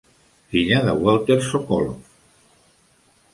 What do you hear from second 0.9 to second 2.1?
Walter Sokolow.